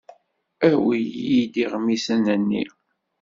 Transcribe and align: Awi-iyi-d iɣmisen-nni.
Awi-iyi-d 0.69 1.55
iɣmisen-nni. 1.63 2.63